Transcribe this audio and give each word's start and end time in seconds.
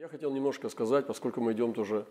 Я 0.00 0.08
хотел 0.08 0.30
немножко 0.30 0.70
сказать, 0.70 1.06
поскольку 1.06 1.42
мы 1.42 1.52
идем 1.52 1.74
тоже. 1.74 2.06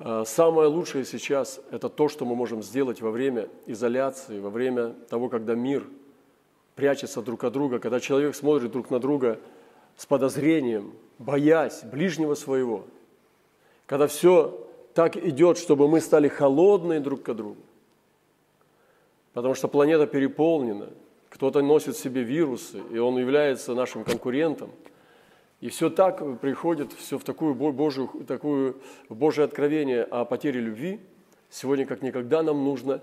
э, 0.00 0.24
Самое 0.26 0.68
лучшее 0.68 1.06
сейчас– 1.06 1.58
это 1.70 1.88
то, 1.88 2.10
что 2.10 2.26
мы 2.26 2.36
можем 2.36 2.62
сделать 2.62 3.00
во 3.00 3.10
время 3.10 3.48
изоляции, 3.64 4.38
во 4.38 4.50
время 4.50 4.90
того, 5.08 5.30
когда 5.30 5.54
мир 5.54 5.86
прячется 6.74 7.22
друг 7.22 7.42
от 7.44 7.54
друга, 7.54 7.78
когда 7.78 8.00
человек 8.00 8.36
смотрит 8.36 8.70
друг 8.72 8.90
на 8.90 9.00
друга 9.00 9.40
с 9.96 10.04
подозрением, 10.04 10.92
боясь 11.18 11.84
ближнего 11.84 12.34
своего, 12.34 12.84
когда 13.86 14.06
все 14.06 14.68
так 14.92 15.16
идет, 15.16 15.56
чтобы 15.56 15.88
мы 15.88 16.02
стали 16.02 16.28
холодные 16.28 17.00
друг 17.00 17.22
к 17.22 17.32
другу, 17.32 17.62
потому 19.32 19.54
что 19.54 19.68
планета 19.68 20.06
переполнена, 20.06 20.90
кто-то 21.30 21.62
носит 21.62 21.96
в 21.96 21.98
себе 21.98 22.22
вирусы, 22.22 22.82
и 22.92 22.98
он 22.98 23.16
является 23.16 23.74
нашим 23.74 24.04
конкурентом. 24.04 24.70
И 25.60 25.68
все 25.68 25.90
так 25.90 26.40
приходит, 26.40 26.92
все 26.92 27.18
в 27.18 27.24
такую 27.24 27.54
Божию, 27.54 28.08
такую 28.26 28.80
в 29.08 29.14
Божье 29.14 29.44
откровение 29.44 30.04
о 30.04 30.24
потере 30.24 30.60
любви. 30.60 31.00
Сегодня 31.50 31.86
как 31.86 32.02
никогда 32.02 32.42
нам 32.42 32.64
нужно 32.64 33.02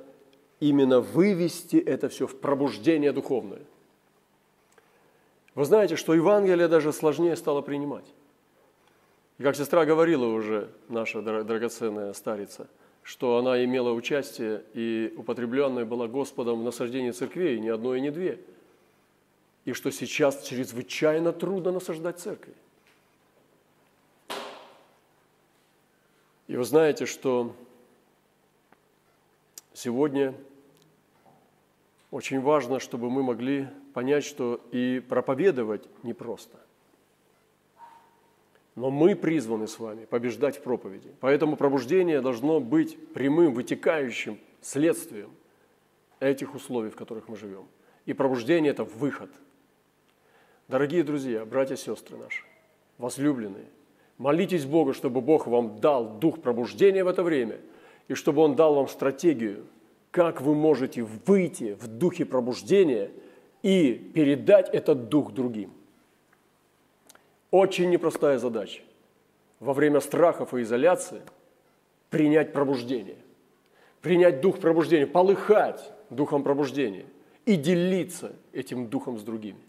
именно 0.59 0.99
вывести 0.99 1.77
это 1.77 2.09
все 2.09 2.25
в 2.25 2.39
пробуждение 2.39 3.11
духовное. 3.11 3.61
Вы 5.53 5.65
знаете, 5.65 5.95
что 5.95 6.13
Евангелие 6.13 6.67
даже 6.67 6.93
сложнее 6.93 7.35
стало 7.35 7.61
принимать. 7.61 8.05
И 9.37 9.43
как 9.43 9.55
сестра 9.55 9.85
говорила 9.85 10.25
уже, 10.25 10.69
наша 10.89 11.21
драгоценная 11.21 12.13
старица, 12.13 12.67
что 13.03 13.37
она 13.37 13.63
имела 13.63 13.91
участие 13.91 14.63
и 14.73 15.13
употребленная 15.15 15.85
была 15.85 16.07
Господом 16.07 16.61
в 16.61 16.63
насаждении 16.63 17.11
церквей, 17.11 17.59
не 17.59 17.69
одно 17.69 17.95
и 17.95 18.01
не 18.01 18.09
две. 18.09 18.39
И 19.67 19.73
что 19.73 19.91
сейчас 19.91 20.43
чрезвычайно 20.43 21.33
трудно 21.33 21.73
насаждать 21.73 22.21
церкви. 22.21 22.53
И 26.47 26.55
вы 26.55 26.63
знаете, 26.63 27.05
что 27.05 27.53
сегодня 29.73 30.33
очень 32.11 32.39
важно, 32.39 32.79
чтобы 32.79 33.09
мы 33.09 33.23
могли 33.23 33.67
понять, 33.93 34.23
что 34.23 34.61
и 34.71 35.01
проповедовать 35.01 35.85
непросто. 36.01 36.57
Но 38.75 38.89
мы 38.89 39.17
призваны 39.17 39.67
с 39.67 39.79
вами 39.79 40.05
побеждать 40.05 40.59
в 40.59 40.61
проповеди. 40.61 41.13
Поэтому 41.19 41.57
пробуждение 41.57 42.21
должно 42.21 42.61
быть 42.61 42.97
прямым, 43.11 43.53
вытекающим 43.53 44.39
следствием 44.61 45.29
этих 46.21 46.55
условий, 46.55 46.89
в 46.89 46.95
которых 46.95 47.27
мы 47.27 47.35
живем. 47.35 47.67
И 48.05 48.13
пробуждение– 48.13 48.71
это 48.71 48.85
выход. 48.85 49.29
Дорогие 50.67 51.03
друзья, 51.03 51.45
братья 51.45 51.75
и 51.75 51.77
сестры 51.77 52.17
наши, 52.17 52.43
возлюбленные, 52.97 53.67
молитесь 54.17 54.65
Богу, 54.65 54.91
чтобы 54.91 55.21
Бог 55.21 55.47
вам 55.47 55.79
дал 55.79 56.19
дух 56.19 56.41
пробуждения 56.41 57.05
в 57.05 57.07
это 57.07 57.23
время, 57.23 57.61
и 58.09 58.15
чтобы 58.15 58.41
Он 58.41 58.57
дал 58.57 58.75
вам 58.75 58.89
стратегию, 58.89 59.65
как 60.11 60.41
вы 60.41 60.55
можете 60.55 61.03
выйти 61.03 61.77
в 61.79 61.87
духе 61.87 62.25
пробуждения 62.25 63.11
и 63.63 63.93
передать 63.93 64.67
этот 64.73 65.07
дух 65.07 65.31
другим. 65.31 65.71
Очень 67.49 67.89
непростая 67.89 68.37
задача. 68.37 68.81
Во 69.61 69.73
время 69.73 70.01
страхов 70.01 70.53
и 70.53 70.63
изоляции 70.63 71.21
принять 72.09 72.51
пробуждение. 72.51 73.17
Принять 74.01 74.41
дух 74.41 74.59
пробуждения, 74.59 75.07
полыхать 75.07 75.93
духом 76.09 76.43
пробуждения 76.43 77.05
и 77.45 77.55
делиться 77.55 78.33
этим 78.51 78.87
духом 78.87 79.17
с 79.17 79.23
другими. 79.23 79.66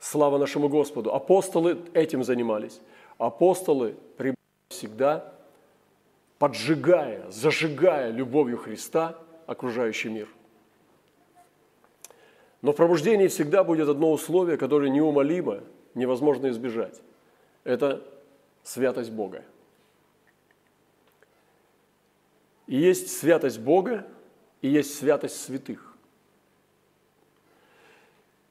Слава 0.00 0.38
нашему 0.38 0.68
Господу! 0.68 1.12
Апостолы 1.12 1.78
этим 1.92 2.22
занимались. 2.24 2.80
Апостолы 3.18 3.96
всегда, 4.68 5.32
поджигая, 6.38 7.30
зажигая 7.30 8.10
любовью 8.10 8.58
Христа 8.58 9.18
окружающий 9.46 10.08
мир. 10.08 10.28
Но 12.62 12.72
в 12.72 12.76
пробуждении 12.76 13.28
всегда 13.28 13.64
будет 13.64 13.88
одно 13.88 14.12
условие, 14.12 14.56
которое 14.56 14.90
неумолимо– 14.90 15.60
невозможно 15.98 16.48
избежать. 16.48 17.00
Это 17.64 18.02
святость 18.62 19.10
Бога. 19.10 19.44
И 22.66 22.76
есть 22.76 23.16
святость 23.18 23.58
Бога, 23.58 24.06
и 24.62 24.68
есть 24.68 24.96
святость 24.96 25.42
святых. 25.42 25.87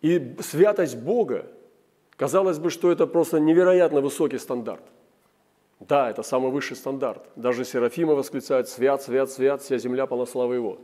И 0.01 0.35
святость 0.39 0.97
Бога, 0.97 1.47
казалось 2.15 2.59
бы, 2.59 2.69
что 2.69 2.91
это 2.91 3.07
просто 3.07 3.39
невероятно 3.39 4.01
высокий 4.01 4.37
стандарт. 4.37 4.83
Да, 5.79 6.09
это 6.09 6.23
самый 6.23 6.51
высший 6.51 6.75
стандарт. 6.75 7.23
Даже 7.35 7.63
Серафимы 7.63 8.15
восклицают 8.15 8.67
«Свят, 8.67 9.01
свят, 9.01 9.29
свят, 9.29 9.61
вся 9.61 9.77
земля 9.77 10.07
полна 10.07 10.25
славы 10.25 10.55
Его». 10.55 10.79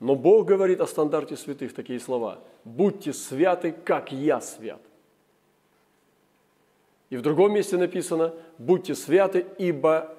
Но 0.00 0.14
Бог 0.14 0.46
говорит 0.46 0.80
о 0.80 0.86
стандарте 0.86 1.36
святых 1.36 1.74
такие 1.74 1.98
слова. 1.98 2.38
«Будьте 2.64 3.12
святы, 3.12 3.72
как 3.72 4.12
я 4.12 4.40
свят». 4.40 4.80
И 7.10 7.16
в 7.16 7.22
другом 7.22 7.54
месте 7.54 7.76
написано, 7.78 8.34
будьте 8.58 8.94
святы, 8.94 9.46
ибо 9.56 10.14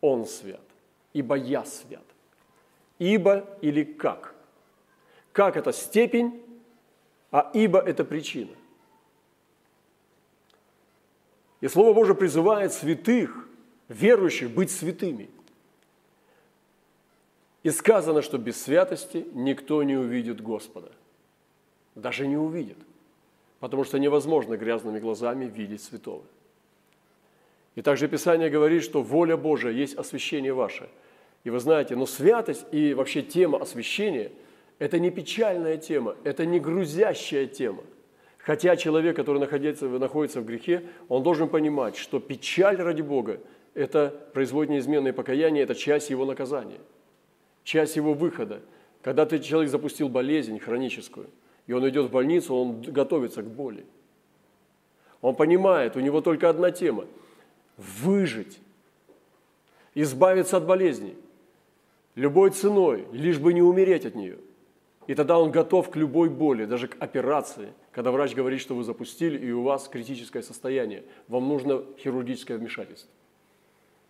Он 0.00 0.24
свят, 0.24 0.62
ибо 1.12 1.34
я 1.36 1.64
свят. 1.64 2.02
Ибо 2.98 3.44
или 3.60 3.84
как? 3.84 4.34
Как 5.32 5.56
это 5.56 5.72
степень, 5.72 6.42
а 7.30 7.50
ибо 7.54 7.78
это 7.78 8.04
причина. 8.04 8.52
И 11.60 11.68
Слово 11.68 11.92
Божие 11.92 12.14
призывает 12.14 12.72
святых, 12.72 13.48
верующих, 13.88 14.50
быть 14.50 14.70
святыми. 14.70 15.28
И 17.62 17.70
сказано, 17.70 18.22
что 18.22 18.38
без 18.38 18.62
святости 18.62 19.26
никто 19.34 19.82
не 19.82 19.96
увидит 19.96 20.40
Господа. 20.40 20.90
Даже 21.94 22.26
не 22.26 22.36
увидит 22.38 22.78
потому 23.60 23.84
что 23.84 23.98
невозможно 23.98 24.56
грязными 24.56 24.98
глазами 24.98 25.44
видеть 25.44 25.82
святого. 25.82 26.24
И 27.76 27.82
также 27.82 28.08
Писание 28.08 28.50
говорит, 28.50 28.82
что 28.82 29.02
воля 29.02 29.36
Божия 29.36 29.70
есть 29.70 29.94
освящение 29.94 30.52
ваше. 30.52 30.88
И 31.44 31.50
вы 31.50 31.60
знаете, 31.60 31.94
но 31.94 32.06
святость 32.06 32.66
и 32.72 32.94
вообще 32.94 33.22
тема 33.22 33.58
освящения– 33.62 34.32
это 34.80 34.98
не 34.98 35.10
печальная 35.12 35.76
тема, 35.76 36.16
это 36.24 36.44
не 36.44 36.58
грузящая 36.58 37.46
тема. 37.46 37.84
Хотя 38.38 38.74
человек, 38.74 39.14
который 39.14 39.38
находится, 39.38 39.86
находится 39.86 40.40
в 40.40 40.44
грехе, 40.44 40.82
он 41.08 41.22
должен 41.22 41.48
понимать, 41.48 41.96
что 41.96 42.18
печаль 42.18 42.76
ради 42.76 43.02
Бога– 43.02 43.38
это 43.74 44.12
производит 44.34 44.72
неизменное 44.72 45.12
покаяние, 45.12 45.62
это 45.62 45.76
часть 45.76 46.10
его 46.10 46.24
наказания, 46.24 46.80
часть 47.62 47.94
его 47.94 48.14
выхода. 48.14 48.60
Когда 49.02 49.24
ты, 49.24 49.38
человек 49.38 49.70
запустил 49.70 50.08
болезнь 50.08 50.58
хроническую– 50.58 51.30
и 51.70 51.72
он 51.72 51.88
идет 51.88 52.06
в 52.06 52.10
больницу, 52.10 52.52
он 52.52 52.82
готовится 52.82 53.42
к 53.42 53.46
боли. 53.46 53.86
Он 55.20 55.36
понимает, 55.36 55.94
у 55.94 56.00
него 56.00 56.20
только 56.20 56.48
одна 56.48 56.72
тема– 56.72 57.06
выжить, 57.76 58.58
избавиться 59.94 60.56
от 60.56 60.66
болезни, 60.66 61.14
любой 62.16 62.50
ценой, 62.50 63.06
лишь 63.12 63.38
бы 63.38 63.52
не 63.52 63.62
умереть 63.62 64.04
от 64.04 64.16
нее. 64.16 64.38
И 65.10 65.14
тогда 65.16 65.40
он 65.40 65.50
готов 65.50 65.90
к 65.90 65.96
любой 65.96 66.28
боли, 66.30 66.66
даже 66.66 66.86
к 66.86 66.96
операции, 67.02 67.74
когда 67.90 68.12
врач 68.12 68.32
говорит, 68.32 68.60
что 68.60 68.76
вы 68.76 68.84
запустили, 68.84 69.44
и 69.44 69.50
у 69.50 69.64
вас 69.64 69.88
критическое 69.88 70.40
состояние, 70.40 71.02
вам 71.26 71.48
нужно 71.48 71.84
хирургическое 71.98 72.56
вмешательство. 72.56 73.10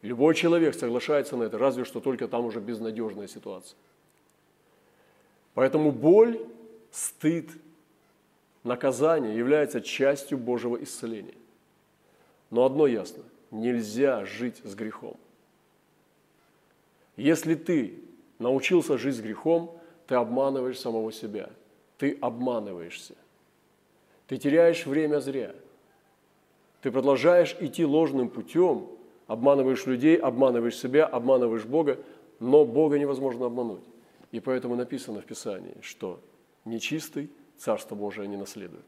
Любой 0.02 0.34
человек 0.34 0.74
соглашается 0.74 1.38
на 1.38 1.44
это, 1.44 1.56
разве 1.56 1.86
что 1.86 2.00
только 2.00 2.28
там 2.28 2.44
уже 2.44 2.60
безнадежная 2.60 3.28
ситуация. 3.28 3.78
Поэтому 5.54 5.90
боль 5.90 6.38
стыд, 6.90 7.48
наказание 8.62 9.34
является 9.34 9.80
частью 9.80 10.36
Божьего 10.36 10.76
исцеления. 10.82 11.38
Но 12.50 12.66
одно 12.66 12.86
ясно– 12.86 13.22
нельзя 13.50 14.26
жить 14.26 14.60
с 14.64 14.74
грехом. 14.74 15.16
Если 17.16 17.54
ты 17.54 17.94
научился 18.38 18.98
жить 18.98 19.16
с 19.16 19.20
грехом, 19.20 19.79
ты 20.10 20.16
обманываешь 20.16 20.80
самого 20.80 21.12
себя, 21.12 21.50
ты 21.96 22.18
обманываешься, 22.20 23.14
ты 24.26 24.38
теряешь 24.38 24.84
время 24.84 25.20
зря, 25.20 25.54
ты 26.82 26.90
продолжаешь 26.90 27.56
идти 27.60 27.84
ложным 27.84 28.28
путем, 28.28 28.88
обманываешь 29.28 29.86
людей, 29.86 30.16
обманываешь 30.16 30.76
себя, 30.76 31.06
обманываешь 31.06 31.64
Бога, 31.64 31.96
но 32.40 32.64
Бога 32.64 32.98
невозможно 32.98 33.46
обмануть. 33.46 33.84
И 34.32 34.40
поэтому 34.40 34.74
написано 34.74 35.20
в 35.20 35.26
Писании, 35.26 35.76
что 35.80 36.18
нечистый 36.64 37.30
Царство 37.56 37.94
Божие 37.94 38.26
не 38.26 38.36
наследует. 38.36 38.86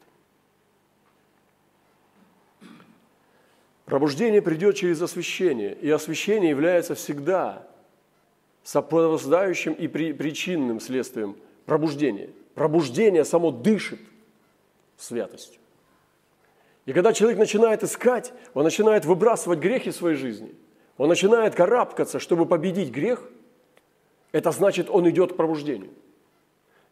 Пробуждение 3.85 4.41
придет 4.41 4.75
через 4.75 5.01
освящение, 5.01 5.73
и 5.73 5.89
освящение 5.89 6.49
является 6.49 6.95
всегда 6.95 7.65
сопровождающим 8.63 9.73
и 9.73 9.87
причинным 9.87 10.79
следствием 10.79 11.35
пробуждения. 11.65 12.29
Пробуждение 12.55 13.25
само 13.25 13.51
дышит 13.51 13.99
святостью. 14.97 15.59
И 16.85 16.93
когда 16.93 17.13
человек 17.13 17.39
начинает 17.39 17.83
искать, 17.83 18.33
он 18.53 18.63
начинает 18.63 19.05
выбрасывать 19.05 19.59
грехи 19.59 19.91
своей 19.91 20.17
жизни, 20.17 20.53
он 20.97 21.09
начинает 21.09 21.55
карабкаться, 21.55 22.19
чтобы 22.19 22.45
победить 22.45 22.91
грех, 22.91 23.23
это 24.31 24.51
значит, 24.51 24.89
он 24.89 25.09
идет 25.09 25.33
к 25.33 25.35
пробуждению. 25.35 25.91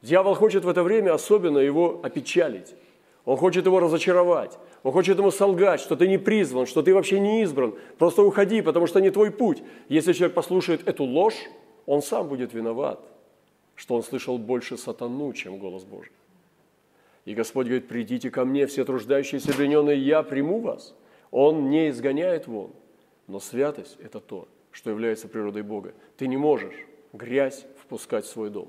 Дьявол 0.01 0.35
хочет 0.35 0.65
в 0.65 0.69
это 0.69 0.83
время 0.83 1.13
особенно 1.13 1.59
его 1.59 1.99
опечалить. 2.03 2.73
Он 3.25 3.37
хочет 3.37 3.65
его 3.65 3.79
разочаровать. 3.79 4.57
Он 4.83 4.91
хочет 4.91 5.17
ему 5.17 5.29
солгать, 5.29 5.79
что 5.79 5.95
ты 5.95 6.07
не 6.07 6.17
призван, 6.17 6.65
что 6.65 6.81
ты 6.81 6.93
вообще 6.93 7.19
не 7.19 7.43
избран. 7.43 7.75
Просто 7.99 8.23
уходи, 8.23 8.61
потому 8.61 8.87
что 8.87 8.99
не 8.99 9.11
твой 9.11 9.29
путь. 9.29 9.61
Если 9.89 10.13
человек 10.13 10.33
послушает 10.33 10.87
эту 10.87 11.03
ложь, 11.03 11.37
он 11.85 12.01
сам 12.01 12.27
будет 12.27 12.53
виноват, 12.53 12.99
что 13.75 13.95
он 13.95 14.03
слышал 14.03 14.37
больше 14.37 14.77
сатану, 14.77 15.33
чем 15.33 15.57
голос 15.57 15.83
Божий. 15.83 16.11
И 17.25 17.33
Господь 17.33 17.67
говорит, 17.67 17.87
придите 17.87 18.29
ко 18.31 18.45
мне, 18.45 18.65
все 18.65 18.83
труждающиеся 18.83 19.51
обремененные, 19.51 19.99
я 19.99 20.23
приму 20.23 20.59
вас. 20.59 20.93
Он 21.29 21.69
не 21.69 21.89
изгоняет 21.89 22.47
вон. 22.47 22.71
Но 23.27 23.39
святость– 23.39 23.97
это 24.01 24.19
то, 24.19 24.47
что 24.71 24.89
является 24.89 25.27
природой 25.27 25.61
Бога. 25.61 25.93
Ты 26.17 26.27
не 26.27 26.37
можешь 26.37 26.75
грязь 27.13 27.65
впускать 27.81 28.25
в 28.25 28.29
свой 28.29 28.49
дом. 28.49 28.67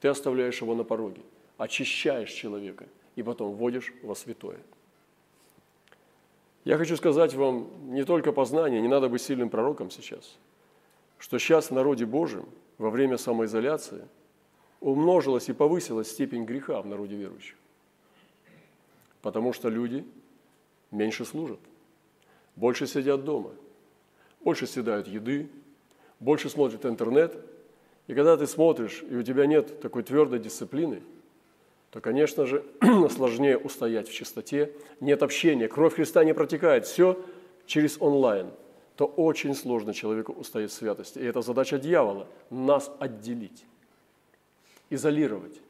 Ты 0.00 0.08
оставляешь 0.08 0.60
его 0.60 0.74
на 0.74 0.84
пороге, 0.84 1.22
очищаешь 1.58 2.30
человека 2.30 2.86
и 3.16 3.22
потом 3.22 3.52
вводишь 3.52 3.92
во 4.02 4.14
святое. 4.14 4.58
Я 6.64 6.78
хочу 6.78 6.96
сказать 6.96 7.34
вам 7.34 7.68
не 7.92 8.04
только 8.04 8.32
познание, 8.32 8.80
не 8.80 8.88
надо 8.88 9.08
быть 9.08 9.22
сильным 9.22 9.48
пророком 9.50 9.90
сейчас, 9.90 10.36
что 11.22 11.38
сейчас 11.38 11.70
в 11.70 11.70
народе 11.70 12.04
Божьем 12.04 12.44
во 12.78 12.90
время 12.90 13.16
самоизоляции 13.16 14.08
умножилась 14.80 15.48
и 15.48 15.52
повысилась 15.52 16.10
степень 16.10 16.44
греха 16.44 16.82
в 16.82 16.86
народе 16.88 17.14
верующих. 17.14 17.54
Потому 19.22 19.52
что 19.52 19.68
люди 19.68 20.04
меньше 20.90 21.24
служат, 21.24 21.60
больше 22.56 22.88
сидят 22.88 23.24
дома, 23.24 23.52
больше 24.40 24.66
съедают 24.66 25.06
еды, 25.06 25.48
больше 26.18 26.50
смотрят 26.50 26.84
интернет. 26.86 27.36
И 28.08 28.14
когда 28.14 28.36
ты 28.36 28.48
смотришь, 28.48 29.04
и 29.08 29.14
у 29.14 29.22
тебя 29.22 29.46
нет 29.46 29.80
такой 29.80 30.02
твердой 30.02 30.40
дисциплины, 30.40 31.04
то, 31.92 32.00
конечно 32.00 32.46
же, 32.46 32.64
сложнее 33.10 33.58
устоять 33.58 34.08
в 34.08 34.12
чистоте, 34.12 34.72
нет 34.98 35.22
общения, 35.22 35.68
кровь 35.68 35.94
Христа 35.94 36.24
не 36.24 36.34
протекает, 36.34 36.84
все 36.84 37.24
через 37.64 37.96
онлайн, 38.00 38.50
то 38.96 39.06
очень 39.06 39.54
сложно 39.54 39.94
человеку 39.94 40.32
устоять 40.32 40.70
в 40.70 40.74
святости. 40.74 41.18
И 41.18 41.24
это 41.24 41.42
задача 41.42 41.78
дьявола– 41.78 42.26
нас 42.50 42.90
отделить, 42.98 43.64
изолировать. 44.90 45.60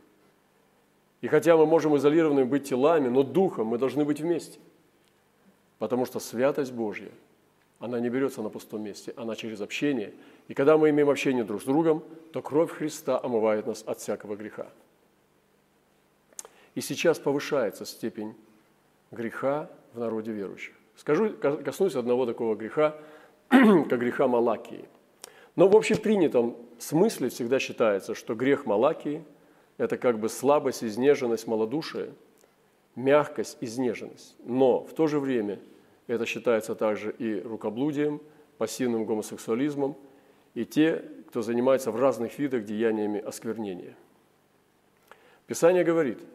И 1.21 1.29
хотя 1.29 1.57
мы 1.57 1.67
можем 1.67 1.97
изолированными 1.97 2.45
быть 2.45 2.69
телами, 2.69 3.09
но 3.09 3.23
духом 3.23 3.69
мы 3.69 3.79
должны 3.79 4.05
быть 4.05 4.21
вместе. 4.21 4.59
Потому 5.79 6.05
что 6.05 6.19
святость 6.19 6.73
Божья, 6.73 7.11
она 7.79 8.01
не 8.01 8.09
берется 8.09 8.43
на 8.43 8.49
пустом 8.49 8.83
месте, 8.83 9.13
она 9.17 9.37
через 9.37 9.61
общение. 9.61 10.13
И 10.49 10.55
когда 10.55 10.77
мы 10.77 10.91
имеем 10.91 11.11
общение 11.11 11.45
друг 11.45 11.63
с 11.63 11.65
другом, 11.65 12.03
то 12.33 12.43
кровь 12.43 12.71
Христа 12.71 13.21
омывает 13.23 13.67
нас 13.67 13.83
от 13.87 13.99
всякого 14.01 14.37
греха. 14.37 14.69
И 16.75 16.81
сейчас 16.81 17.19
повышается 17.19 17.85
степень 17.85 18.35
греха 19.11 19.71
в 19.93 20.01
народе 20.01 20.33
верующих. 20.33 20.75
Скажу, 20.97 21.35
коснусь 21.35 21.97
одного 21.97 22.27
такого 22.27 22.55
греха, 22.55 22.97
как 23.89 24.01
греха 24.01 24.27
Малакии. 24.27 24.85
Но 25.57 25.69
в 25.69 25.77
общепринятом 25.77 26.57
смысле 26.79 27.29
всегда 27.29 27.59
считается, 27.59 28.15
что 28.15 28.35
грех 28.35 28.67
Малакии– 28.67 29.23
это 29.79 29.97
как 29.97 30.19
бы 30.19 30.29
слабость, 30.29 30.83
изнеженность, 30.83 31.47
малодушие, 31.47 32.15
мягкость, 32.97 33.59
изнеженность. 33.61 34.35
Но 34.45 34.81
в 34.81 34.95
то 34.95 35.07
же 35.07 35.21
время 35.21 35.61
это 36.07 36.27
считается 36.27 36.75
также 36.75 37.13
и 37.13 37.41
рукоблудием, 37.41 38.21
пассивным 38.59 39.05
гомосексуализмом, 39.05 39.97
и 40.55 40.65
те, 40.65 41.05
кто 41.29 41.43
занимается 41.43 41.91
в 41.91 41.97
разных 41.97 42.39
видах 42.39 42.65
деяниями 42.65 43.21
осквернения. 43.21 43.95
Писание 45.47 45.85
говорит– 45.85 46.19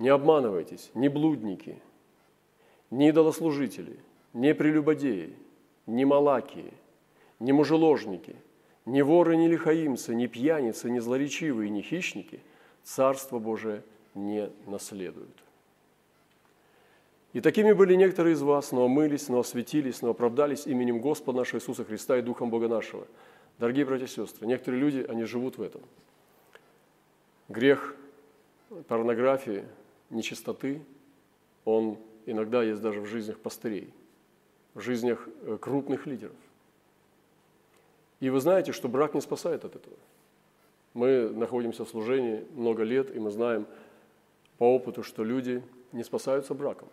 не 0.00 0.08
обманывайтесь, 0.08 0.90
не 0.94 1.08
блудники, 1.08 1.78
не 2.90 3.10
идолослужители, 3.10 3.98
не 4.32 4.54
прелюбодеи, 4.54 5.36
не 5.86 6.04
малакии, 6.04 6.72
не 7.38 7.52
мужеложники, 7.52 8.36
не 8.86 9.02
воры, 9.02 9.36
не 9.36 9.48
лихаимцы, 9.48 10.14
не 10.14 10.26
пьяницы, 10.26 10.90
не 10.90 11.00
злоречивые, 11.00 11.70
не 11.70 11.82
хищники 11.82 12.40
Царство 12.82 13.38
Божие 13.38 13.82
не 14.14 14.50
наследуют. 14.66 15.36
И 17.32 17.40
такими 17.40 17.72
были 17.72 17.94
некоторые 17.94 18.34
из 18.34 18.42
вас, 18.42 18.72
но 18.72 18.84
омылись, 18.84 19.28
но 19.28 19.38
осветились, 19.38 20.02
но 20.02 20.10
оправдались 20.10 20.66
именем 20.66 21.00
Господа 21.00 21.38
нашего 21.38 21.60
Иисуса 21.60 21.84
Христа 21.84 22.18
и 22.18 22.22
Духом 22.22 22.50
Бога 22.50 22.66
нашего. 22.66 23.06
Дорогие 23.58 23.84
братья 23.84 24.06
и 24.06 24.08
сестры, 24.08 24.46
некоторые 24.46 24.80
люди, 24.80 25.06
они 25.08 25.24
живут 25.24 25.58
в 25.58 25.62
этом. 25.62 25.82
Грех 27.48 27.94
порнографии, 28.88 29.64
нечистоты, 30.08 30.82
он 31.64 31.98
иногда 32.26 32.62
есть 32.62 32.80
даже 32.80 33.00
в 33.00 33.06
жизнях 33.06 33.38
пастырей, 33.38 33.92
в 34.74 34.80
жизнях 34.80 35.28
э, 35.42 35.58
крупных 35.60 36.06
лидеров. 36.06 36.36
И 38.20 38.30
вы 38.30 38.40
знаете, 38.40 38.72
что 38.72 38.88
брак 38.88 39.14
не 39.14 39.20
спасает 39.20 39.64
от 39.64 39.76
этого. 39.76 39.96
Мы 40.94 41.30
находимся 41.30 41.84
в 41.84 41.88
служении 41.88 42.44
много 42.54 42.82
лет, 42.82 43.14
и 43.14 43.18
мы 43.18 43.30
знаем 43.30 43.66
по 44.58 44.64
опыту, 44.74 45.02
что 45.02 45.24
люди 45.24 45.62
не 45.92 46.04
спасаются 46.04 46.54
браком 46.54 46.88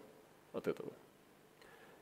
от 0.53 0.67
этого. 0.67 0.91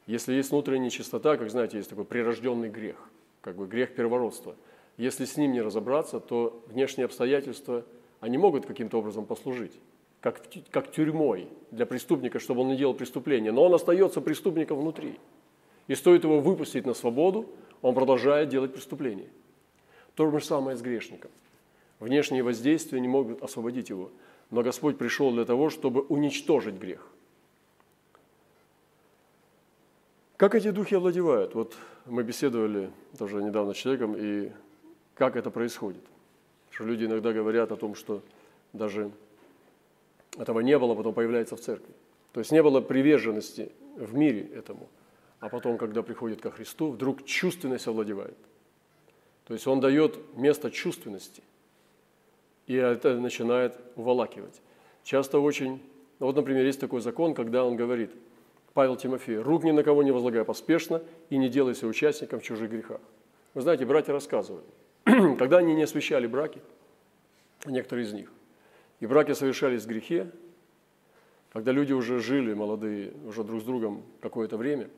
Если 0.06 0.33
есть 0.33 0.51
внутренняя 0.51 0.89
чистота, 0.89 1.38
как 1.38 1.50
знаете, 1.50 1.77
есть 1.77 1.89
такой 1.89 2.06
прирожденный 2.06 2.69
грех, 2.69 2.98
как 3.42 3.56
бы 3.56 3.66
грех 3.66 3.95
первородства. 3.95 4.56
Если 4.98 5.25
с 5.25 5.36
ним 5.36 5.51
не 5.51 5.62
разобраться, 5.62 6.19
то 6.19 6.63
внешние 6.68 7.06
обстоятельства, 7.06 7.83
они 8.19 8.38
могут 8.38 8.66
каким-то 8.66 9.00
образом 9.00 9.25
послужить 9.25 9.74
как, 10.25 10.42
как 10.72 10.92
тюрьмой 10.92 11.48
для 11.69 11.86
преступника, 11.86 12.39
чтобы 12.39 12.62
он 12.62 12.69
не 12.69 12.77
делал 12.77 12.95
преступления, 12.95 13.51
но 13.51 13.63
он 13.63 13.75
остается 13.75 14.22
преступником 14.22 14.80
внутри. 14.80 15.19
И 15.88 15.96
стоит 15.96 16.24
его 16.24 16.40
выпустить 16.40 16.86
на 16.86 16.94
свободу, 16.94 17.50
он 17.82 17.94
продолжает 17.94 18.50
делать 18.50 18.74
преступления. 18.74 19.30
То 20.16 20.30
же 20.32 20.42
самое 20.42 20.78
с 20.78 20.82
грешником. 20.82 21.32
Внешние 22.00 22.44
воздействия 22.44 23.00
не 23.00 23.08
могут 23.08 23.42
освободить 23.44 23.90
его, 23.90 24.12
но 24.50 24.64
Господь 24.64 24.98
пришел 24.98 25.32
для 25.32 25.46
того, 25.46 25.70
чтобы 25.70 26.02
уничтожить 26.02 26.76
грех. 26.76 27.08
Как 30.38 30.56
эти 30.56 30.72
духи 30.72 30.96
овладевают? 30.96 31.56
Вот 31.56 31.76
мы 32.06 32.24
беседовали 32.24 32.92
тоже 33.18 33.42
недавно 33.42 33.74
с 33.74 33.77
человеком, 33.77 34.15
и 34.18 34.51
как 35.13 35.36
это 35.38 35.50
происходит. 35.50 36.04
Что 36.72 36.84
люди 36.84 37.06
иногда 37.06 37.32
говорят 37.32 37.72
о 37.72 37.77
том, 37.77 37.96
что 37.96 38.22
даже 38.74 39.12
этого 40.38 40.60
не 40.60 40.77
было, 40.77 40.94
потом 40.94 41.13
появляется 41.13 41.56
в 41.56 41.62
церкви. 41.62 41.94
То 42.34 42.42
есть 42.42 42.51
не 42.51 42.62
было 42.62 42.82
приверженности 42.82 43.72
в 43.96 44.13
мире 44.13 44.42
этому. 44.54 44.89
А 45.46 45.50
потом, 45.50 45.78
когда 45.78 46.02
приходит 46.02 46.42
ко 46.42 46.50
Христу, 46.50 46.90
вдруг 46.90 47.24
чувственность 47.24 47.86
овладевает. 47.86 48.36
То 49.46 49.54
есть 49.54 49.68
он 49.68 49.80
дает 49.80 50.18
место 50.36 50.72
чувственности. 50.72 51.44
И 52.66 52.74
это 52.74 53.20
начинает 53.20 53.80
уволакивать. 53.96 54.60
Часто 55.04 55.38
очень, 55.38 55.84
ну 56.18 56.25
вот, 56.25 56.36
например, 56.36 56.66
есть 56.66 56.80
такой 56.80 57.00
закон, 57.00 57.36
когда 57.36 57.64
он 57.64 57.75
говорит, 57.75 58.10
Павел 58.74 58.96
Тимофей, 58.96 59.38
рук 59.38 59.64
ни 59.64 59.70
на 59.70 59.84
кого 59.84 60.02
не 60.02 60.10
возлагая 60.10 60.46
поспешно 60.46 61.04
и 61.30 61.38
не 61.38 61.48
делайся 61.48 61.86
участником 61.86 62.40
в 62.40 62.44
чужих 62.44 62.72
грехах. 62.72 63.02
Вы 63.54 63.62
знаете, 63.62 63.86
братья 63.86 64.14
рассказывают, 64.14 64.66
когда 65.04 65.60
они 65.60 65.75
не 65.75 65.84
освещали 65.84 66.25
браки, 66.25 66.60
некоторые 67.68 68.08
из 68.08 68.14
них, 68.14 68.32
и 69.00 69.06
браки 69.06 69.34
совершались 69.34 69.84
в 69.84 69.88
грехе, 69.88 70.32
когда 71.54 71.72
люди 71.72 71.94
уже 71.94 72.20
жили, 72.20 72.56
молодые, 72.56 73.14
уже 73.28 73.44
друг 73.44 73.62
с 73.62 73.64
другом 73.64 74.02
какое-то 74.22 74.58
время, 74.58 74.90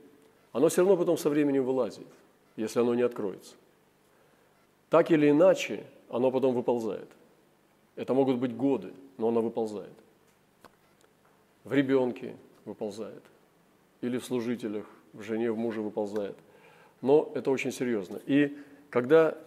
оно 0.51 0.69
все 0.69 0.81
равно 0.81 0.97
потом 0.97 1.17
со 1.17 1.29
временем 1.29 1.63
вылазит, 1.63 2.07
если 2.55 2.79
оно 2.79 2.95
не 2.95 3.01
откроется. 3.01 3.55
Так 4.89 5.11
или 5.11 5.29
иначе, 5.29 5.83
оно 6.09 6.31
потом 6.31 6.55
выползает. 6.55 7.09
Это 7.95 8.13
могут 8.13 8.37
быть 8.37 8.55
годы, 8.55 8.93
но 9.17 9.27
оно 9.27 9.41
выползает. 9.41 9.93
В 11.63 11.73
ребенке 11.73 12.35
выползает. 12.65 13.23
Или 14.01 14.17
в 14.17 14.25
служителях, 14.25 14.85
в 15.13 15.21
жене, 15.23 15.51
в 15.51 15.57
муже 15.57 15.81
выползает. 15.81 16.37
Но 17.01 17.31
это 17.35 17.51
очень 17.51 17.71
серьезно. 17.71 18.19
И 18.25 18.57
когда 18.89 19.37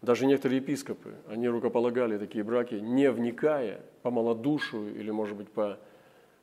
даже 0.00 0.26
некоторые 0.26 0.60
епископы, 0.60 1.14
они 1.28 1.48
рукополагали 1.48 2.18
такие 2.18 2.42
браки, 2.42 2.74
не 2.74 3.10
вникая 3.10 3.80
по 4.02 4.10
малодушию 4.10 4.94
или, 4.96 5.10
может 5.10 5.36
быть, 5.36 5.48
по 5.48 5.78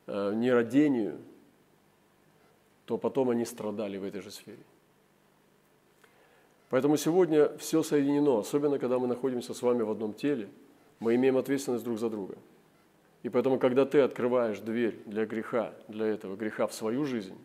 э, 0.06 0.32
нерадению, 0.34 1.18
то 2.90 2.98
потом 2.98 3.30
они 3.30 3.44
страдали 3.44 3.98
в 3.98 4.02
этой 4.02 4.20
же 4.20 4.32
сфере. 4.32 4.64
Поэтому 6.70 6.96
сегодня 6.96 7.56
все 7.56 7.84
соединено, 7.84 8.40
особенно 8.40 8.80
когда 8.80 8.98
мы 8.98 9.06
находимся 9.06 9.54
с 9.54 9.62
вами 9.62 9.82
в 9.82 9.90
одном 9.92 10.12
теле, 10.12 10.48
мы 10.98 11.14
имеем 11.14 11.36
ответственность 11.36 11.84
друг 11.84 12.00
за 12.00 12.10
друга. 12.10 12.34
И 13.22 13.28
поэтому, 13.28 13.60
когда 13.60 13.86
ты 13.86 14.00
открываешь 14.00 14.58
дверь 14.58 14.98
для 15.06 15.24
греха, 15.24 15.72
для 15.86 16.04
этого 16.06 16.34
греха 16.34 16.66
в 16.66 16.74
свою 16.74 17.04
жизнь, 17.04 17.38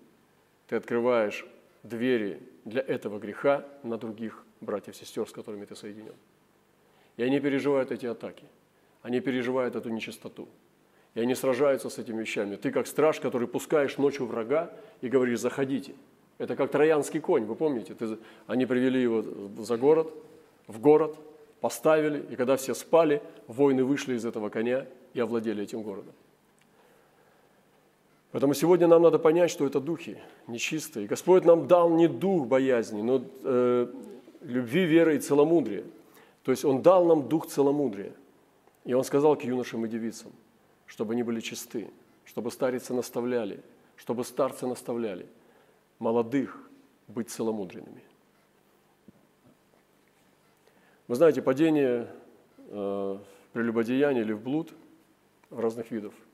ты 0.66 0.78
открываешь 0.78 1.46
двери 1.84 2.42
для 2.64 2.82
этого 2.82 3.20
греха 3.20 3.68
на 3.84 4.00
других 4.00 4.44
братьев 4.62 4.96
и 4.96 4.98
сестер, 4.98 5.28
с 5.28 5.32
которыми 5.32 5.66
ты 5.66 5.76
соединен. 5.76 6.16
И 7.18 7.24
они 7.24 7.40
переживают 7.40 7.92
эти 7.92 8.08
атаки, 8.08 8.46
они 9.04 9.20
переживают 9.20 9.76
эту 9.76 9.90
нечистоту. 9.90 10.48
И 11.16 11.22
они 11.22 11.34
сражаются 11.34 11.90
с 11.90 11.98
этими 11.98 12.22
вещами. 12.22 12.58
Ты 12.58 12.72
как 12.72 12.88
страж, 12.88 13.20
который 13.20 13.48
пускаешь 13.48 13.98
ночью 13.98 14.26
врага 14.26 14.72
и 15.02 15.08
говоришь, 15.08 15.40
заходите. 15.40 15.96
Это 16.38 16.56
как 16.56 16.72
троянский 16.72 17.22
конь, 17.22 17.46
вы 17.46 17.56
помните? 17.56 17.96
Ты, 17.96 18.18
они 18.48 18.66
привели 18.66 19.02
его 19.02 19.24
за 19.64 19.78
город, 19.78 20.14
в 20.68 20.80
город, 20.80 21.18
поставили, 21.62 22.24
и 22.30 22.36
когда 22.36 22.58
все 22.58 22.74
спали, 22.74 23.22
воины 23.48 23.84
вышли 23.84 24.16
из 24.16 24.26
этого 24.26 24.50
коня 24.50 24.86
и 25.14 25.20
овладели 25.20 25.64
этим 25.64 25.82
городом. 25.82 26.14
Поэтому 28.32 28.54
сегодня 28.54 28.88
нам 28.88 29.02
надо 29.02 29.18
понять, 29.18 29.50
что 29.50 29.66
это 29.66 29.80
духи 29.80 30.18
нечистые. 30.48 31.08
Господь 31.08 31.46
нам 31.46 31.68
дал 31.68 31.90
не 31.90 32.10
дух 32.10 32.48
боязни, 32.48 33.02
но 33.02 33.24
э, 33.44 33.88
любви, 34.42 34.84
веры 34.84 35.16
и 35.16 35.20
целомудрия. 35.20 35.86
То 36.44 36.52
есть 36.52 36.66
Он 36.66 36.82
дал 36.82 37.06
нам 37.06 37.30
дух 37.30 37.48
целомудрия. 37.48 38.12
И 38.84 38.94
Он 38.94 39.06
сказал 39.06 39.38
к 39.38 39.44
юношам 39.44 39.86
и 39.86 39.88
девицам, 39.88 40.34
чтобы 40.86 41.14
они 41.14 41.24
были 41.24 41.40
чисты, 41.40 41.90
чтобы 42.26 42.52
старицы 42.52 42.94
наставляли, 42.94 43.64
чтобы 43.96 44.24
старцы 44.24 44.68
наставляли, 44.68 45.28
молодых 46.00 46.70
быть 47.08 47.30
целомудренными. 47.30 48.04
Вы 51.08 51.16
знаете, 51.16 51.42
падение 51.42 52.12
э, 52.70 53.20
прелюбодеяния 53.54 54.22
или 54.22 54.34
в 54.34 54.42
блуд 54.42 54.74
в 55.50 55.60
разных 55.60 55.92
видов– 55.92 56.14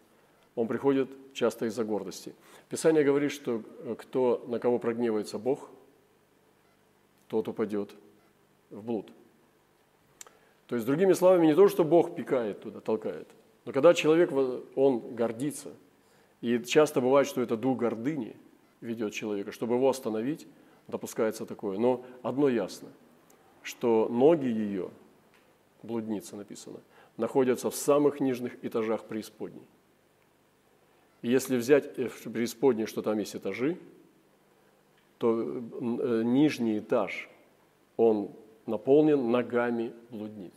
он 0.56 0.68
приходит 0.68 1.10
часто 1.34 1.66
из-за 1.66 1.84
гордости. 1.84 2.36
Писание 2.70 3.04
говорит, 3.04 3.32
что 3.32 3.64
э, 3.80 3.96
кто, 3.98 4.44
на 4.48 4.60
кого 4.60 4.80
прогневается 4.80 5.38
Бог, 5.38 5.70
тот 7.28 7.48
упадет 7.48 7.92
в 8.70 8.84
блуд. 8.84 9.10
То 10.68 10.76
есть, 10.76 10.86
другими 10.86 11.14
словами, 11.14 11.48
не 11.48 11.56
то, 11.56 11.68
что 11.68 11.84
Бог 11.84 12.16
пикает 12.16 12.62
туда, 12.62 12.82
толкает, 12.82 13.28
но 13.66 13.72
когда 13.72 13.94
человек, 13.94 14.32
он 14.76 15.16
гордится, 15.16 15.74
и 16.42 16.60
часто 16.64 17.02
бывает, 17.02 17.28
что 17.28 17.42
это 17.42 17.56
дух 17.56 17.78
гордыни 17.78 18.36
ведет 18.82 19.14
человека, 19.14 19.52
чтобы 19.52 19.76
его 19.76 19.90
остановить, 19.90 20.48
допускается 20.88 21.46
такое. 21.46 21.78
Но 21.78 22.04
одно 22.24 22.50
ясно, 22.50 22.90
что 23.62 24.08
ноги 24.10 24.48
ее, 24.48 24.90
блудница 25.84 26.36
написано, 26.36 26.80
находятся 27.18 27.70
в 27.70 27.76
самых 27.76 28.20
нижних 28.20 28.64
этажах 28.66 29.06
преисподней. 29.06 29.62
И 31.22 31.30
если 31.30 31.56
взять 31.56 32.00
э, 32.00 32.08
в 32.08 32.32
преисподней, 32.32 32.88
что 32.88 33.04
там 33.04 33.20
есть 33.20 33.36
этажи, 33.36 33.78
то 35.20 35.40
э, 35.40 36.24
нижний 36.24 36.80
этаж, 36.80 37.30
он 37.96 38.32
наполнен 38.66 39.30
ногами 39.30 39.94
блудниц. 40.10 40.54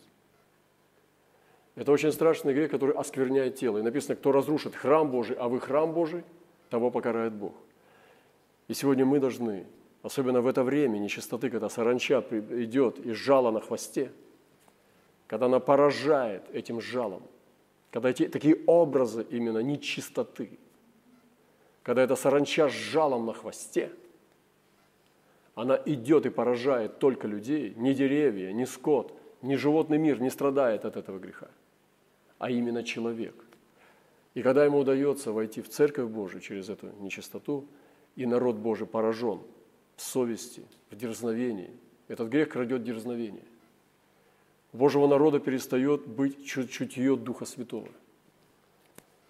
Это 1.76 1.90
очень 1.90 2.12
страшный 2.12 2.54
грех, 2.54 2.70
который 2.70 2.94
оскверняет 2.94 3.56
тело. 3.56 3.78
И 3.78 3.82
написано, 3.82 4.16
кто 4.16 4.32
разрушит 4.32 4.74
храм 4.74 5.10
Божий, 5.10 5.36
а 5.36 5.48
вы 5.48 5.60
храм 5.60 5.92
Божий, 5.92 6.22
того 6.70 6.90
покарает 6.90 7.32
Бог. 7.32 7.54
И 8.68 8.74
сегодня 8.74 9.04
мы 9.04 9.20
должны, 9.20 9.66
особенно 10.02 10.40
в 10.40 10.46
это 10.46 10.62
время 10.62 10.98
нечистоты, 10.98 11.50
когда 11.50 11.68
саранча 11.68 12.24
идет 12.50 12.98
и 12.98 13.12
жало 13.12 13.50
на 13.50 13.60
хвосте, 13.60 14.12
когда 15.26 15.46
она 15.46 15.60
поражает 15.60 16.42
этим 16.52 16.80
жалом, 16.80 17.22
когда 17.90 18.10
эти, 18.10 18.28
такие 18.28 18.58
образы 18.66 19.26
именно 19.30 19.58
нечистоты, 19.58 20.58
когда 21.82 22.02
эта 22.02 22.16
саранча 22.16 22.68
с 22.68 22.72
жалом 22.72 23.26
на 23.26 23.34
хвосте, 23.34 23.92
она 25.54 25.80
идет 25.84 26.26
и 26.26 26.30
поражает 26.30 26.98
только 26.98 27.28
людей, 27.28 27.74
не 27.76 27.94
деревья, 27.94 28.52
не 28.52 28.66
скот, 28.66 29.16
не 29.42 29.56
животный 29.56 29.98
мир 29.98 30.20
не 30.20 30.30
страдает 30.30 30.84
от 30.84 30.96
этого 30.96 31.18
греха, 31.18 31.48
а 32.38 32.50
именно 32.50 32.82
человек. 32.82 33.34
И 34.34 34.42
когда 34.42 34.64
ему 34.64 34.78
удается 34.78 35.32
войти 35.32 35.62
в 35.62 35.68
Церковь 35.68 36.10
Божию 36.10 36.40
через 36.40 36.68
эту 36.68 36.90
нечистоту, 37.00 37.66
и 38.16 38.26
народ 38.26 38.56
Божий 38.56 38.86
поражен 38.86 39.40
в 39.96 40.02
совести, 40.02 40.64
в 40.90 40.96
дерзновении, 40.96 41.70
этот 42.08 42.28
грех 42.28 42.50
крадет 42.50 42.82
дерзновение. 42.84 43.44
Божьего 44.72 45.06
народа 45.06 45.38
перестает 45.38 46.06
быть 46.06 46.44
чутье 46.46 47.16
Духа 47.16 47.44
Святого. 47.44 47.88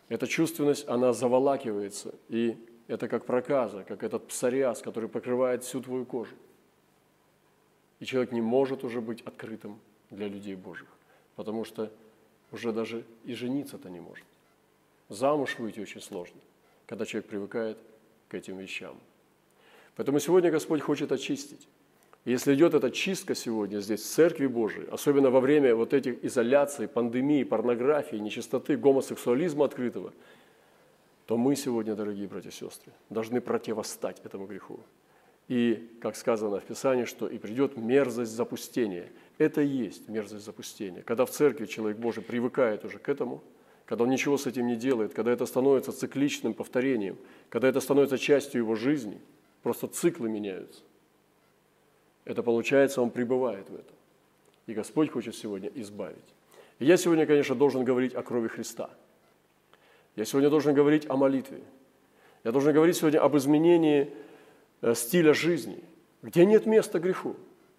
Эта 0.08 0.26
чувственность, 0.26 0.88
она 0.88 1.12
заволакивается, 1.12 2.14
и 2.28 2.56
это 2.87 3.08
как 3.08 3.25
проказа, 3.26 3.84
как 3.84 4.02
этот 4.02 4.28
псориаз, 4.28 4.80
который 4.80 5.08
покрывает 5.08 5.64
всю 5.64 5.80
твою 5.80 6.04
кожу. 6.04 6.34
И 8.00 8.04
человек 8.04 8.32
не 8.32 8.40
может 8.40 8.84
уже 8.84 9.00
быть 9.00 9.23
открытым 9.23 9.78
для 10.11 10.28
людей 10.28 10.54
Божьих, 10.54 10.88
потому 11.37 11.64
что 11.64 11.90
уже 12.54 12.73
даже 12.73 13.04
и 13.25 13.34
жениться-то 13.34 13.90
не 13.90 14.00
может. 14.00 14.25
Замуж 15.08 15.58
выйти 15.58 15.80
очень 15.80 16.00
сложно, 16.00 16.40
когда 16.87 17.04
человек 17.04 17.28
привыкает 17.28 17.76
к 18.28 18.34
этим 18.34 18.56
вещам. 18.58 18.96
Поэтому 19.96 20.20
сегодня 20.20 20.50
Господь 20.50 20.80
хочет 20.80 21.12
очистить. 21.12 21.68
Если 22.25 22.54
идет 22.54 22.73
эта 22.73 22.90
чистка 22.90 23.34
сегодня 23.34 23.80
здесь, 23.80 24.00
в 24.00 24.06
Церкви 24.06 24.46
Божией, 24.46 24.87
особенно 24.90 25.30
во 25.30 25.40
время 25.40 25.75
вот 25.75 25.92
этих 25.92 26.25
изоляций, 26.25 26.88
пандемии, 26.88 27.42
порнографии, 27.44 28.16
нечистоты, 28.16 28.76
гомосексуализма 28.76 29.66
открытого, 29.66 30.12
то 31.26 31.37
мы 31.37 31.56
сегодня, 31.56 31.94
дорогие 31.94 32.28
братья 32.28 32.50
и 32.50 32.52
сестры, 32.52 32.92
должны 33.11 33.40
противостать 33.40 34.20
этому 34.25 34.46
греху. 34.46 34.80
И, 35.49 35.90
как 36.00 36.16
сказано 36.16 36.61
в 36.61 36.64
Писании, 36.64 37.04
что 37.04 37.28
и 37.28 37.37
придет 37.37 37.76
мерзость 37.76 38.32
запустения. 38.32 39.11
Это 39.38 39.62
и 39.62 39.67
есть 39.67 40.09
мерзость 40.09 40.45
запустения. 40.45 41.03
Когда 41.03 41.26
в 41.26 41.31
церкви 41.31 41.67
человек 41.67 41.99
Божий 41.99 42.23
привыкает 42.23 42.85
уже 42.85 42.99
к 42.99 43.09
этому, 43.09 43.43
когда 43.85 44.05
он 44.05 44.11
ничего 44.11 44.38
с 44.38 44.47
этим 44.47 44.67
не 44.67 44.76
делает, 44.76 45.12
когда 45.12 45.33
это 45.33 45.45
становится 45.47 45.93
цикличным 45.93 46.55
повторением, 46.55 47.19
когда 47.49 47.69
это 47.69 47.81
становится 47.81 48.19
частью 48.19 48.62
его 48.62 48.75
жизни, 48.75 49.21
просто 49.62 49.87
циклы 49.88 50.29
меняются– 50.29 50.83
это 52.25 52.43
получается, 52.43 53.03
он 53.03 53.11
пребывает 53.11 53.69
в 53.69 53.75
этом. 53.75 53.97
И 54.67 54.73
Господь 54.73 55.11
хочет 55.11 55.37
сегодня 55.37 55.71
избавить. 55.75 56.17
И 56.79 56.87
я 56.87 56.97
сегодня, 56.97 57.26
конечно, 57.26 57.55
должен 57.55 57.85
говорить 57.85 58.14
о 58.14 58.23
крови 58.23 58.49
Христа. 58.49 58.91
Я 60.17 60.25
сегодня 60.25 60.49
должен 60.49 60.75
говорить 60.75 61.09
о 61.09 61.17
молитве. 61.17 61.61
Я 62.45 62.53
должен 62.53 62.73
говорить 62.73 62.97
сегодня 62.97 63.23
об 63.23 63.37
изменении 63.37 64.11
э, 64.81 64.95
стиля 64.95 65.35
жизни, 65.35 65.83
где 66.23 66.47
нет 66.47 66.67
места 66.67 66.99
греху, 66.99 67.37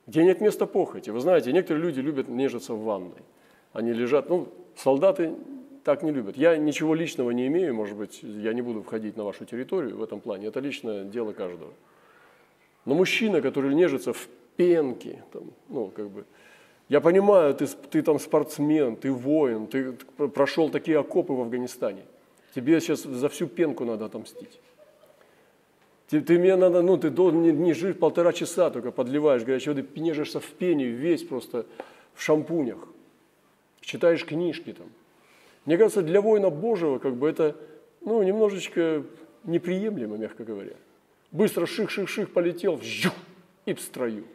где 0.07 0.23
нет 0.23 0.41
места 0.41 0.65
похоти. 0.65 1.09
Вы 1.09 1.19
знаете, 1.19 1.51
некоторые 1.51 1.83
люди 1.83 1.99
любят 1.99 2.27
нежиться 2.27 2.73
в 2.73 2.83
ванной. 2.83 3.23
Они 3.73 3.91
лежат, 3.91 4.29
ну, 4.29 4.47
солдаты 4.75 5.33
так 5.83 6.03
не 6.03 6.11
любят. 6.11 6.37
Я 6.37 6.57
ничего 6.57 6.95
личного 6.95 7.31
не 7.31 7.47
имею, 7.47 7.73
может 7.75 7.97
быть, 7.97 8.19
я 8.23 8.53
не 8.53 8.61
буду 8.61 8.81
входить 8.81 9.17
на 9.17 9.23
вашу 9.23 9.45
территорию 9.45 9.97
в 9.97 10.03
этом 10.03 10.19
плане. 10.19 10.47
Это 10.47 10.59
личное 10.59 11.03
дело 11.03 11.33
каждого. 11.33 11.73
Но 12.85 12.95
мужчина, 12.95 13.41
который 13.41 13.73
нежится 13.73 14.13
в 14.13 14.27
пенке, 14.55 15.23
там, 15.33 15.51
ну, 15.69 15.87
как 15.87 16.09
бы, 16.09 16.25
я 16.87 17.01
понимаю, 17.01 17.53
ты, 17.55 17.67
ты 17.67 18.01
там 18.03 18.19
спортсмен, 18.19 18.95
ты 18.95 19.11
воин, 19.11 19.67
ты 19.67 19.93
прошел 19.93 20.69
такие 20.69 20.99
окопы 20.99 21.33
в 21.33 21.41
Афганистане. 21.41 22.03
Тебе 22.53 22.79
сейчас 22.79 23.01
за 23.01 23.27
всю 23.27 23.47
пенку 23.47 23.85
надо 23.85 24.05
отомстить. 24.05 24.59
Ты, 26.09 26.21
ты 26.21 26.37
мне 26.37 26.55
надо, 26.55 26.81
ну, 26.81 26.97
ты 26.97 27.09
должен 27.09 27.41
не, 27.41 27.51
не 27.51 27.73
жить 27.73 27.99
полтора 27.99 28.31
часа, 28.31 28.69
только 28.69 28.91
подливаешь 28.91 29.43
горячей 29.43 29.71
воды, 29.71 29.85
нежишься 29.95 30.39
в 30.39 30.45
пене, 30.45 30.85
весь 30.85 31.23
просто 31.23 31.65
в 32.13 32.21
шампунях. 32.21 32.77
Читаешь 33.81 34.25
книжки 34.25 34.73
там. 34.73 34.87
Мне 35.65 35.77
кажется, 35.77 36.03
для 36.03 36.21
воина 36.21 36.49
Божьего 36.49 36.99
как 36.99 37.15
бы 37.15 37.27
это, 37.27 37.55
ну, 38.01 38.21
немножечко 38.21 39.03
неприемлемо, 39.43 40.17
мягко 40.17 40.43
говоря. 40.43 40.73
Быстро 41.31 41.65
ших-ших-ших 41.65 42.31
полетел, 42.31 42.75
вжух, 42.75 43.13
и 43.65 43.73
в 43.73 43.81
строю. 43.81 44.25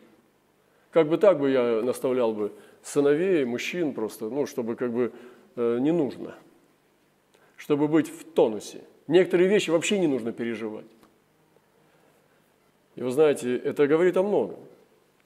Как 0.90 1.08
бы 1.08 1.18
так 1.18 1.38
бы 1.38 1.50
я 1.50 1.82
наставлял 1.82 2.32
бы 2.32 2.52
сыновей, 2.82 3.44
мужчин 3.44 3.94
просто, 3.94 4.28
ну, 4.28 4.46
чтобы 4.46 4.74
как 4.74 4.92
бы 4.92 5.12
э, 5.54 5.78
не 5.80 5.92
нужно. 5.92 6.34
Чтобы 7.56 7.86
быть 7.86 8.08
в 8.08 8.24
тонусе. 8.24 8.82
Некоторые 9.06 9.48
вещи 9.48 9.70
вообще 9.70 9.98
не 9.98 10.08
нужно 10.08 10.32
переживать. 10.32 10.86
И 13.00 13.02
вы 13.02 13.10
знаете, 13.10 13.56
это 13.56 13.88
говорит 13.88 14.16
о 14.16 14.22
многом. 14.22 14.60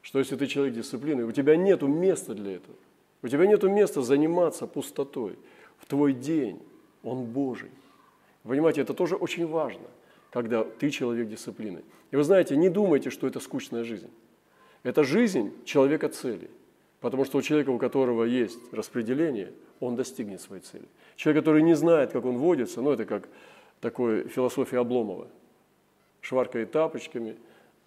Что 0.00 0.18
если 0.18 0.36
ты 0.36 0.46
человек 0.46 0.74
дисциплины, 0.74 1.24
у 1.24 1.32
тебя 1.32 1.56
нет 1.56 1.82
места 1.82 2.34
для 2.34 2.52
этого. 2.52 2.76
У 3.20 3.28
тебя 3.28 3.46
нет 3.46 3.62
места 3.64 4.00
заниматься 4.00 4.66
пустотой. 4.66 5.36
В 5.78 5.84
твой 5.84 6.14
день 6.14 6.62
он 7.02 7.24
Божий. 7.24 7.70
Понимаете, 8.44 8.80
это 8.80 8.94
тоже 8.94 9.16
очень 9.16 9.46
важно– 9.46 9.84
когда 10.34 10.64
ты 10.64 10.90
человек 10.90 11.28
дисциплины. 11.28 11.84
И 12.10 12.16
вы 12.16 12.24
знаете, 12.24 12.56
не 12.56 12.68
думайте, 12.68 13.10
что 13.10 13.28
это 13.28 13.38
скучная 13.38 13.84
жизнь. 13.84 14.10
Это 14.82 15.04
жизнь 15.04 15.52
человека 15.64 16.08
цели. 16.08 16.50
Потому 17.00 17.24
что 17.24 17.38
у 17.38 17.42
человека, 17.42 17.70
у 17.70 17.78
которого 17.78 18.24
есть 18.24 18.58
распределение, 18.72 19.52
он 19.78 19.94
достигнет 19.94 20.40
своей 20.40 20.60
цели. 20.60 20.86
Человек, 21.14 21.44
который 21.44 21.62
не 21.62 21.74
знает, 21.74 22.10
как 22.10 22.24
он 22.24 22.38
водится, 22.38 22.82
ну 22.82 22.90
это 22.90 23.04
как 23.04 23.28
такой 23.80 24.26
философия 24.26 24.80
Обломова. 24.80 25.28
Шваркает 26.20 26.72
тапочками 26.72 27.36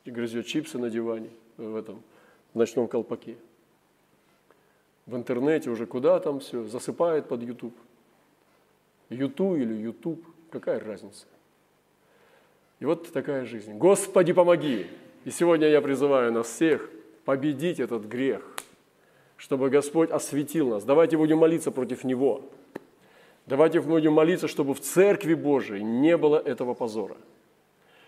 и 0.07 0.11
грызет 0.11 0.47
чипсы 0.47 0.77
на 0.77 0.89
диване 0.89 1.29
в 1.57 1.75
этом 1.75 2.01
в 2.53 2.57
ночном 2.57 2.87
колпаке. 2.87 3.35
В 5.05 5.15
интернете 5.15 5.69
уже 5.69 5.85
куда 5.85 6.19
там 6.19 6.39
все, 6.39 6.63
засыпает 6.63 7.27
под 7.27 7.43
YouTube. 7.43 7.75
Юту 9.09 9.55
или 9.55 9.73
YouTube, 9.73 10.25
какая 10.49 10.79
разница? 10.79 11.25
И 12.79 12.85
вот 12.85 13.11
такая 13.11 13.45
жизнь. 13.45 13.77
Господи, 13.77 14.33
помоги! 14.33 14.87
И 15.25 15.31
сегодня 15.31 15.67
я 15.67 15.81
призываю 15.81 16.31
нас 16.31 16.47
всех 16.47 16.89
победить 17.25 17.79
этот 17.79 18.05
грех, 18.05 18.55
чтобы 19.35 19.69
Господь 19.69 20.09
осветил 20.09 20.69
нас. 20.69 20.83
Давайте 20.83 21.17
будем 21.17 21.39
молиться 21.39 21.71
против 21.71 22.03
него. 22.03 22.49
Давайте 23.45 23.81
будем 23.81 24.13
молиться, 24.13 24.47
чтобы 24.47 24.73
в 24.73 24.79
Церкви 24.79 25.33
Божией 25.33 25.83
не 25.83 26.17
было 26.17 26.37
этого 26.37 26.73
позора, 26.73 27.17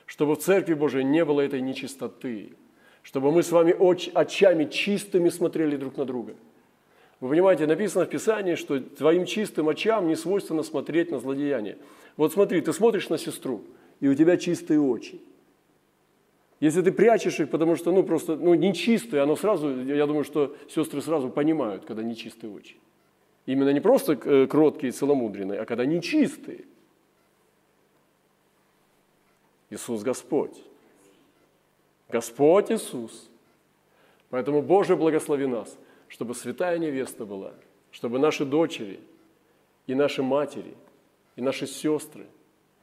чтобы 0.10 0.36
в 0.36 0.40
Церкви 0.40 0.74
Божией 0.74 1.04
не 1.04 1.24
было 1.24 1.42
этой 1.42 1.62
нечистоты, 1.62 2.54
чтобы 3.04 3.32
мы 3.32 3.44
с 3.44 3.52
вами 3.52 3.76
очами 4.16 4.66
чистыми 4.66 5.30
смотрели 5.30 5.78
друг 5.78 5.98
на 5.98 6.06
друга. 6.06 6.34
Вы 7.20 7.30
понимаете, 7.30 7.68
написано 7.68 8.06
в 8.06 8.10
Писании, 8.10 8.56
что 8.56 8.80
твоим 8.80 9.26
чистым 9.26 9.70
очам 9.70 10.08
не 10.08 10.16
свойственно 10.16 10.64
смотреть 10.64 11.12
на 11.12 11.20
злодеяние. 11.20 11.78
Вот 12.18 12.34
смотри, 12.34 12.60
ты 12.62 12.74
смотришь 12.74 13.10
на 13.10 13.20
сестру, 13.20 13.62
и 14.00 14.08
у 14.08 14.16
тебя 14.16 14.38
чистые 14.38 14.82
очи. 14.82 15.22
Если 16.60 16.82
ты 16.82 16.92
прячешь 16.92 17.40
их, 17.40 17.52
потому 17.52 17.76
что, 17.76 17.92
ну, 17.92 18.02
просто, 18.02 18.36
ну, 18.36 18.56
нечистые, 18.56 19.22
оно 19.22 19.36
сразу, 19.36 19.84
я 19.84 20.08
думаю, 20.08 20.24
что 20.24 20.56
сестры 20.74 21.04
сразу 21.04 21.30
понимают, 21.30 21.86
когда 21.86 22.02
нечистые 22.02 22.52
очи. 22.52 22.78
Именно 23.46 23.70
не 23.70 23.80
просто 23.80 24.14
э, 24.14 24.48
кроткие, 24.48 24.92
целомудренные, 24.92 25.60
а 25.60 25.66
когда 25.66 25.86
нечистые. 25.86 26.66
Иисус 29.70 30.04
Господь. 30.04 30.56
Господь 32.10 32.72
Иисус. 32.72 33.30
Поэтому, 34.30 34.62
Боже, 34.62 34.96
благослови 34.96 35.46
нас, 35.46 35.78
чтобы 36.08 36.36
святая 36.36 36.78
невеста 36.78 37.26
была, 37.26 37.54
чтобы 37.92 38.20
наши 38.20 38.46
дочери 38.46 39.00
и 39.88 39.96
наши 39.96 40.24
матери, 40.24 40.74
и 41.36 41.42
наши 41.42 41.68
сестры, 41.68 42.26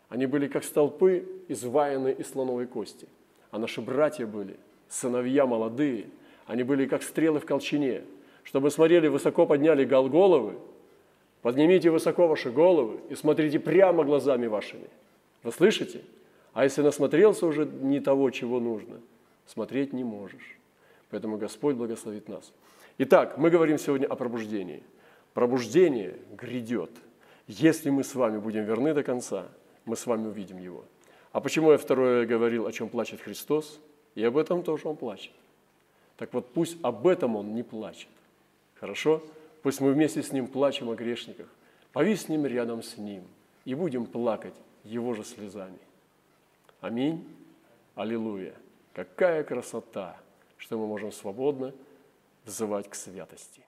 они 0.09 0.27
были 0.27 0.49
как 0.49 0.65
столпы, 0.65 1.27
изваянные 1.49 2.15
из 2.15 2.31
слоновой 2.31 2.67
кости, 2.67 3.09
а 3.51 3.59
наши 3.59 3.81
братья 3.81 4.27
были, 4.27 4.57
сыновья 4.89 5.47
молодые, 5.47 6.09
они 6.47 6.63
были 6.63 6.87
как 6.87 7.03
стрелы 7.03 7.41
в 7.41 7.47
колчине– 7.47 8.05
чтобы 8.47 8.71
смотрели 8.71 9.09
высоко, 9.09 9.45
подняли 9.45 9.85
головы, 9.85 10.55
поднимите 11.43 11.91
высоко 11.91 12.29
ваши 12.29 12.51
головы 12.51 13.01
и 13.11 13.17
смотрите 13.17 13.59
прямо 13.59 14.05
глазами 14.05 14.47
вашими. 14.47 14.89
Вы 15.43 15.51
слышите? 15.51 16.03
А 16.57 16.65
если 16.65 16.81
насмотрелся 16.81 17.45
уже 17.45 17.67
не 17.67 18.01
того, 18.01 18.31
чего 18.31 18.61
нужно, 18.61 19.03
смотреть 19.45 19.93
не 19.93 20.05
можешь. 20.05 20.57
Поэтому 21.11 21.37
Господь 21.37 21.77
благословит 21.77 22.31
нас. 22.31 22.51
Итак, 22.97 23.37
мы 23.37 23.51
говорим 23.51 23.77
сегодня 23.77 24.07
о 24.07 24.17
пробуждении. 24.17 24.83
Пробуждение 25.35 26.17
грядет. 26.35 26.91
Если 27.47 27.91
мы 27.91 28.05
с 28.05 28.15
вами 28.15 28.39
будем 28.39 28.65
верны 28.65 28.95
до 28.95 29.03
конца, 29.03 29.49
мы 29.85 29.97
с 29.97 30.07
вами 30.07 30.29
увидим 30.29 30.57
его. 30.57 30.87
А 31.31 31.43
почему 31.43 31.73
я 31.73 31.77
второе 31.77 32.25
говорил, 32.25 32.67
о 32.67 32.73
чем 32.73 32.89
плачет 32.89 33.21
Христос? 33.21 33.79
И 34.15 34.25
об 34.25 34.39
этом 34.39 34.63
тоже 34.63 34.89
он 34.89 34.97
плачет. 34.97 35.33
Так 36.17 36.33
вот, 36.33 36.55
пусть 36.55 36.79
об 36.81 37.07
этом 37.07 37.37
он 37.37 37.55
не 37.55 37.65
плачет. 37.65 38.09
Хорошо? 38.77 39.23
Пусть 39.63 39.83
мы 39.83 39.93
вместе 39.93 40.23
с 40.23 40.33
Ним 40.33 40.47
плачем 40.47 40.89
о 40.89 40.95
грешниках, 40.95 41.49
повиснем 41.93 42.47
рядом 42.47 42.83
с 42.83 42.97
Ним 42.97 43.25
и 43.67 43.75
будем 43.75 44.07
плакать 44.07 44.55
Его 44.85 45.13
же 45.13 45.23
слезами. 45.23 45.86
Аминь. 46.87 47.27
Аллилуйя. 47.97 48.55
Какая 48.95 49.43
красота, 49.43 50.17
что 50.57 50.79
мы 50.79 50.87
можем 50.87 51.11
свободно 51.11 51.75
взывать 52.45 52.89
к 52.89 52.95
святости. 52.95 53.66